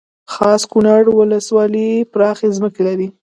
[0.33, 3.07] خاص کونړ ولسوالۍ پراخې ځمکې لري